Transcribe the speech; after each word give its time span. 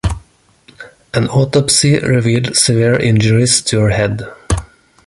An 1.13 1.27
autopsy 1.29 1.99
revealed 1.99 2.55
severe 2.57 2.95
injuries 2.97 3.61
to 3.61 3.81
her 3.81 3.91
head. 3.91 4.23